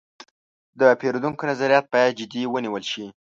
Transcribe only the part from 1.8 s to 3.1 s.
باید جدي ونیول شي.